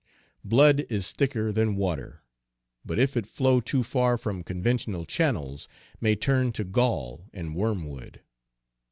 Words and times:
Blood 0.43 0.79
is 0.89 1.11
thicker 1.11 1.51
than 1.51 1.75
water, 1.75 2.23
but, 2.83 2.97
if 2.97 3.15
it 3.15 3.27
flow 3.27 3.59
too 3.61 3.83
far 3.83 4.17
from 4.17 4.41
conventional 4.41 5.05
channels, 5.05 5.67
may 5.99 6.15
turn 6.15 6.51
to 6.53 6.63
gall 6.63 7.27
and 7.33 7.53
wormwood. 7.53 8.19